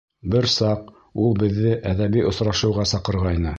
[0.35, 0.89] Бер саҡ
[1.25, 3.49] ул беҙҙе әҙәби осрашыуға саҡырғайны.